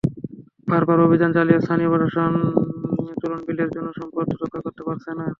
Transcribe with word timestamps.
বারবার 0.67 0.97
অভিযান 1.01 1.31
চালিয়েও 1.35 1.63
স্থানীয় 1.65 1.89
প্রশাসন 1.91 2.33
চলনবিলের 3.21 3.69
জলজসম্পদ 3.75 4.27
রক্ষা 4.33 4.59
করতে 4.65 4.81
পারছে 4.87 5.09
না। 5.17 5.25